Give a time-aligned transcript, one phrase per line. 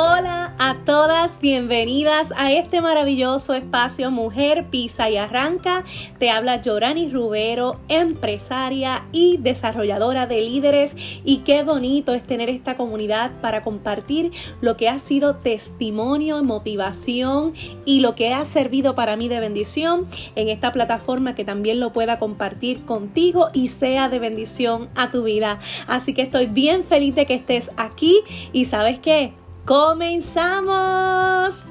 [0.00, 5.82] Hola a todas, bienvenidas a este maravilloso espacio Mujer Pisa y Arranca.
[6.20, 10.94] Te habla Yorani Rubero, empresaria y desarrolladora de líderes.
[11.24, 14.30] Y qué bonito es tener esta comunidad para compartir
[14.60, 17.54] lo que ha sido testimonio, motivación
[17.84, 20.06] y lo que ha servido para mí de bendición
[20.36, 25.24] en esta plataforma que también lo pueda compartir contigo y sea de bendición a tu
[25.24, 25.58] vida.
[25.88, 28.20] Así que estoy bien feliz de que estés aquí
[28.52, 29.32] y sabes qué
[29.68, 31.64] ¡Comenzamos!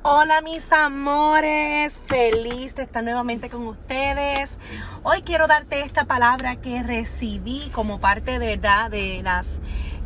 [0.00, 4.58] Hola mis amores, feliz de estar nuevamente con ustedes.
[5.02, 9.60] Hoy quiero darte esta palabra que recibí como parte de, de las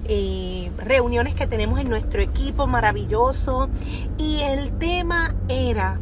[0.09, 3.69] eh, reuniones que tenemos en nuestro equipo maravilloso
[4.19, 6.01] y el tema era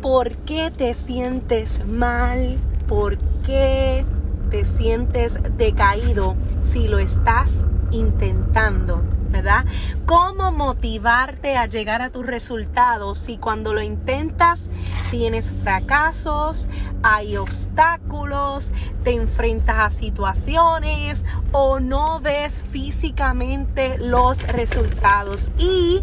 [0.00, 2.56] ¿por qué te sientes mal?
[2.88, 4.06] ¿Por qué
[4.50, 9.64] te sientes decaído si lo estás intentando, ¿verdad?
[10.06, 14.70] ¿Cómo motivarte a llegar a tus resultados si cuando lo intentas
[15.10, 16.68] tienes fracasos,
[17.02, 18.72] hay obstáculos,
[19.04, 25.50] te enfrentas a situaciones o no ves físicamente los resultados?
[25.58, 26.00] Y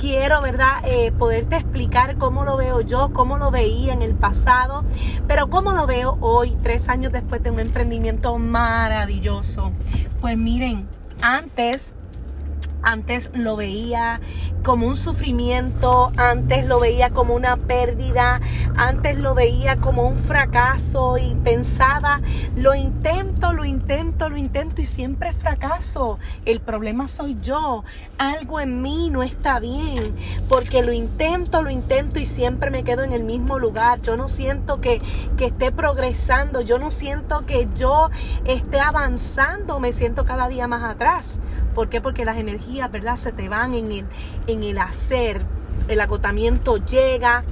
[0.00, 0.82] quiero, ¿verdad?
[0.84, 4.82] Eh, poderte explicar cómo lo veo yo, cómo lo veía en el pasado,
[5.28, 9.72] pero cómo lo veo hoy, tres años después de un emprendimiento maravilloso.
[10.20, 10.88] Pues miren,
[11.20, 11.94] antes
[12.82, 14.20] antes lo veía
[14.62, 18.40] como un sufrimiento, antes lo veía como una pérdida,
[18.76, 22.20] antes lo veía como un fracaso y pensaba,
[22.56, 26.18] lo intento, lo intento, lo intento y siempre fracaso.
[26.44, 27.84] El problema soy yo.
[28.18, 30.14] Algo en mí no está bien
[30.48, 34.00] porque lo intento, lo intento y siempre me quedo en el mismo lugar.
[34.02, 35.00] Yo no siento que,
[35.36, 38.10] que esté progresando, yo no siento que yo
[38.44, 41.40] esté avanzando, me siento cada día más atrás.
[41.74, 42.00] ¿Por qué?
[42.00, 43.16] Porque las energías, ¿verdad?
[43.16, 44.06] Se te van en el,
[44.46, 45.44] en el hacer.
[45.88, 47.44] El agotamiento llega,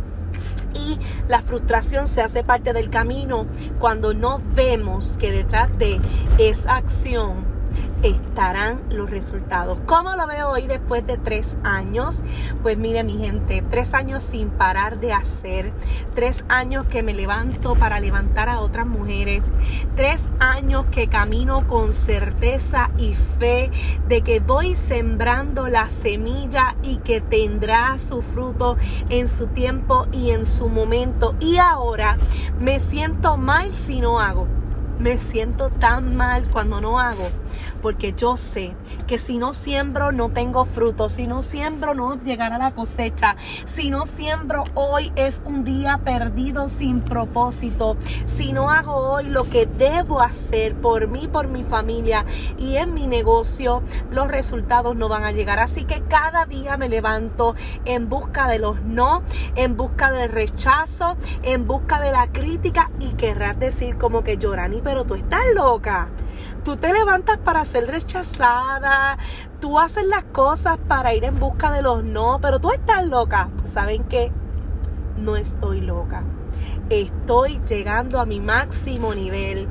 [0.75, 0.99] y
[1.29, 3.47] la frustración se hace parte del camino
[3.81, 5.99] cuando no vemos que detrás de
[6.39, 7.57] esa acción
[8.03, 9.78] estarán los resultados.
[9.86, 12.20] ¿Cómo lo veo hoy después de tres años?
[12.62, 15.72] Pues mire mi gente, tres años sin parar de hacer,
[16.14, 19.50] tres años que me levanto para levantar a otras mujeres,
[19.97, 23.70] tres años que camino con certeza y fe
[24.06, 28.76] de que voy sembrando la semilla y que tendrá su fruto
[29.08, 31.34] en su tiempo y en su momento.
[31.41, 32.16] Y ahora
[32.60, 34.57] me siento mal si no hago.
[34.98, 37.28] Me siento tan mal cuando no hago
[37.81, 38.75] porque yo sé
[39.06, 43.91] que si no siembro no tengo fruto, si no siembro no llegará la cosecha, si
[43.91, 49.66] no siembro hoy es un día perdido sin propósito, si no hago hoy lo que
[49.66, 52.25] debo hacer por mí, por mi familia
[52.58, 55.58] y en mi negocio, los resultados no van a llegar.
[55.58, 57.54] Así que cada día me levanto
[57.84, 59.22] en busca de los no,
[59.54, 64.81] en busca del rechazo, en busca de la crítica y querrás decir como que Llorani,
[64.88, 66.09] pero tú estás loca.
[66.65, 69.19] Tú te levantas para ser rechazada,
[69.60, 73.50] tú haces las cosas para ir en busca de los no, pero tú estás loca.
[73.65, 74.32] Saben que
[75.19, 76.25] no estoy loca.
[76.88, 79.69] Estoy llegando a mi máximo nivel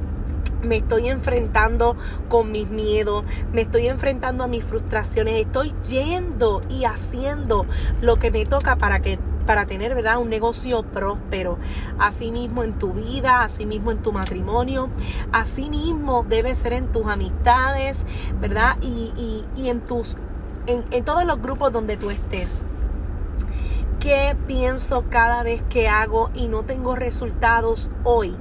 [0.63, 1.95] me estoy enfrentando
[2.29, 3.23] con mis miedos,
[3.53, 7.65] me estoy enfrentando a mis frustraciones, estoy yendo y haciendo
[8.01, 10.19] lo que me toca para que para tener, ¿verdad?
[10.19, 11.57] Un negocio próspero.
[11.97, 14.89] Asimismo en tu vida, asimismo en tu matrimonio,
[15.31, 18.05] asimismo debe ser en tus amistades,
[18.39, 18.77] ¿verdad?
[18.81, 20.17] Y, en tus,
[20.67, 22.67] en, en todos los grupos donde tú estés.
[23.99, 28.35] ¿Qué pienso cada vez que hago y no tengo resultados hoy?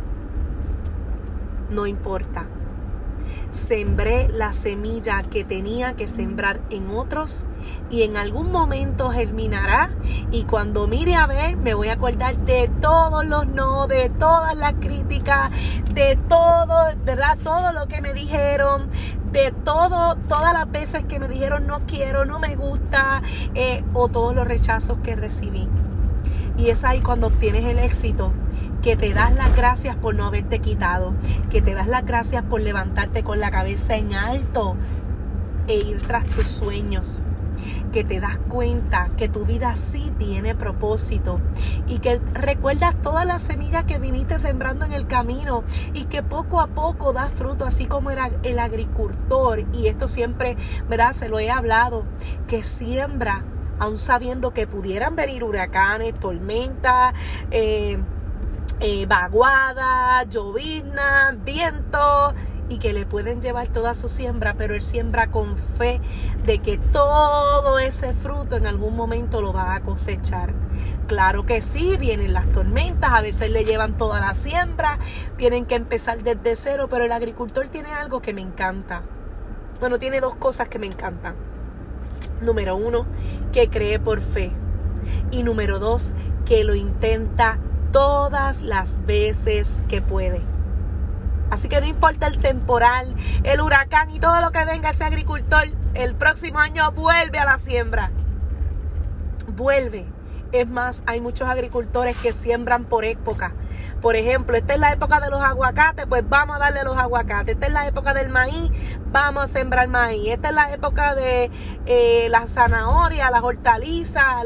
[1.71, 2.47] No importa
[3.51, 7.47] sembré la semilla que tenía que sembrar en otros
[7.91, 9.91] y en algún momento germinará
[10.31, 14.55] y cuando mire a ver me voy a acordar de todos los no, de todas
[14.57, 15.51] las críticas,
[15.95, 17.39] de todo, ¿verdad?
[17.43, 18.89] Todo lo que me dijeron,
[19.33, 23.23] de todo, todas las veces que me dijeron no quiero, no me gusta
[23.55, 25.69] eh, o todos los rechazos que recibí.
[26.59, 28.33] Y es ahí cuando obtienes el éxito
[28.87, 31.13] que te das las gracias por no haberte quitado,
[31.51, 34.77] que te das las gracias por levantarte con la cabeza en alto
[35.67, 37.25] e ir tras tus sueños
[37.93, 41.41] que te das cuenta que tu vida sí tiene propósito
[41.89, 46.61] y que recuerdas todas las semillas que viniste sembrando en el camino y que poco
[46.61, 49.65] a poco da fruto, así como era el agricultor.
[49.73, 50.57] Y esto siempre,
[50.89, 51.13] ¿verdad?
[51.13, 52.05] Se lo he hablado,
[52.47, 53.43] que siembra,
[53.81, 57.15] aún sabiendo que pudieran venir huracanes, tormentas,
[57.51, 57.99] eh,
[58.81, 62.35] eh, vaguada, llovizna, viento
[62.69, 66.01] y que le pueden llevar toda su siembra, pero él siembra con fe
[66.45, 70.53] de que todo ese fruto en algún momento lo va a cosechar.
[71.07, 74.99] Claro que sí, vienen las tormentas, a veces le llevan toda la siembra,
[75.37, 79.03] tienen que empezar desde cero, pero el agricultor tiene algo que me encanta.
[79.79, 81.37] Bueno, tiene dos cosas que me encantan.
[82.41, 83.07] Número uno,
[83.53, 84.51] que cree por fe.
[85.31, 86.13] Y número dos,
[86.45, 87.61] que lo intenta
[87.97, 90.43] todas las veces que puede.
[91.51, 95.65] Así que no importa el temporal, el huracán y todo lo que venga ese agricultor,
[95.95, 98.11] el próximo año vuelve a la siembra.
[99.55, 100.05] Vuelve.
[100.53, 103.55] Es más, hay muchos agricultores que siembran por época.
[104.03, 107.55] Por ejemplo, esta es la época de los aguacates, pues vamos a darle los aguacates.
[107.55, 108.71] Esta es la época del maíz,
[109.11, 110.33] vamos a sembrar maíz.
[110.33, 111.51] Esta es la época de
[111.87, 114.45] eh, la zanahoria, las hortalizas,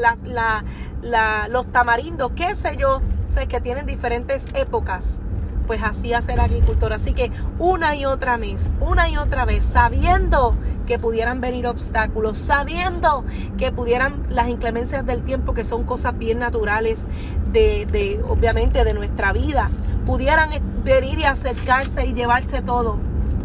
[1.49, 3.01] los tamarindos, qué sé yo.
[3.31, 5.19] Que tienen diferentes épocas
[5.65, 6.91] pues así hace el agricultor.
[6.91, 10.53] Así que una y otra vez, una y otra vez, sabiendo
[10.85, 13.23] que pudieran venir obstáculos, sabiendo
[13.57, 17.07] que pudieran las inclemencias del tiempo, que son cosas bien naturales
[17.53, 19.71] de, de obviamente, de nuestra vida,
[20.05, 20.49] pudieran
[20.83, 22.99] venir y acercarse y llevarse todo.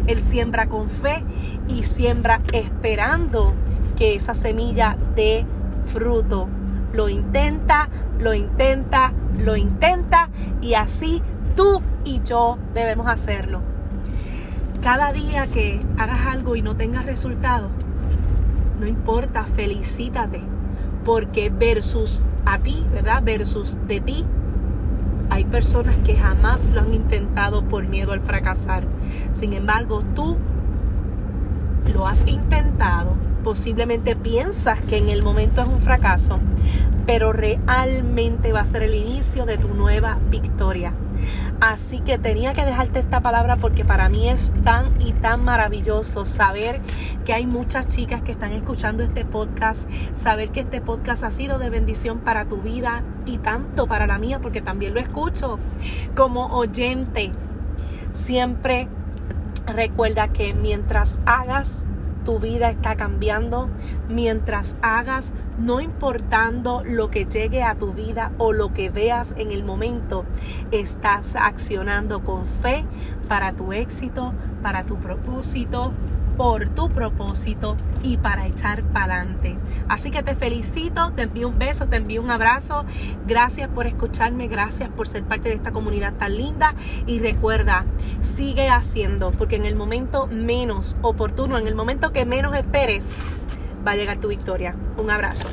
[0.05, 1.23] Él siembra con fe
[1.69, 3.53] y siembra esperando
[3.95, 5.45] que esa semilla dé
[5.85, 6.49] fruto.
[6.91, 7.89] Lo intenta,
[8.19, 10.29] lo intenta, lo intenta
[10.61, 11.21] y así
[11.55, 13.61] tú y yo debemos hacerlo.
[14.81, 17.69] Cada día que hagas algo y no tengas resultado,
[18.79, 20.41] no importa, felicítate,
[21.03, 23.23] porque versus a ti, ¿verdad?
[23.23, 24.23] Versus de ti,
[25.29, 28.83] hay personas que jamás lo han intentado por miedo al fracasar.
[29.33, 30.37] Sin embargo, tú
[31.93, 36.39] lo has intentado, posiblemente piensas que en el momento es un fracaso,
[37.07, 40.93] pero realmente va a ser el inicio de tu nueva victoria.
[41.61, 46.25] Así que tenía que dejarte esta palabra porque para mí es tan y tan maravilloso
[46.25, 46.81] saber
[47.25, 51.57] que hay muchas chicas que están escuchando este podcast, saber que este podcast ha sido
[51.59, 55.57] de bendición para tu vida y tanto para la mía porque también lo escucho
[56.13, 57.31] como oyente.
[58.11, 58.89] Siempre
[59.65, 61.85] recuerda que mientras hagas
[62.27, 63.69] tu vida está cambiando
[64.09, 69.51] mientras hagas, no importando lo que llegue a tu vida o lo que veas en
[69.51, 70.25] el momento,
[70.71, 72.83] estás accionando con fe
[73.29, 75.93] para tu éxito, para tu propósito,
[76.37, 79.57] por tu propósito y para echar para adelante.
[79.89, 82.85] Así que te felicito, te envío un beso, te envío un abrazo.
[83.27, 86.75] Gracias por escucharme, gracias por ser parte de esta comunidad tan linda
[87.07, 87.85] y recuerda,
[88.21, 93.15] sigue haciendo porque en el momento menos oportuno, en el momento que menos esperes,
[93.85, 94.75] va a llegar tu victoria.
[94.97, 95.47] Un abrazo.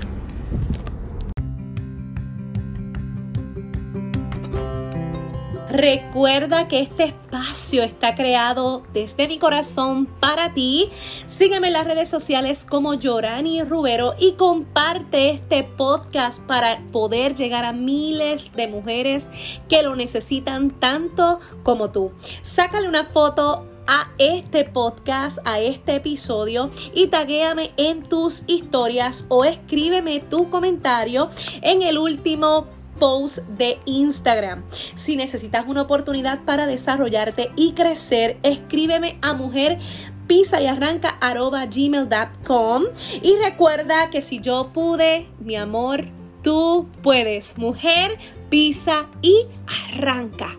[5.75, 10.89] Recuerda que este espacio está creado desde mi corazón para ti.
[11.27, 17.65] Sígueme en las redes sociales como Yorani Rubero y comparte este podcast para poder llegar
[17.65, 19.31] a miles de mujeres
[19.69, 22.13] que lo necesitan tanto como tú.
[22.43, 29.45] Sácale una foto a este podcast, a este episodio y taguéame en tus historias o
[29.45, 31.29] escríbeme tu comentario
[31.63, 32.69] en el último
[32.99, 34.65] post de Instagram.
[34.95, 39.79] Si necesitas una oportunidad para desarrollarte y crecer, escríbeme a mujer
[40.27, 42.85] pisa y arranca gmail.com
[43.23, 46.07] y recuerda que si yo pude, mi amor,
[46.43, 47.59] tú puedes.
[47.59, 49.47] Mujer, pisa y
[49.93, 50.59] arranca.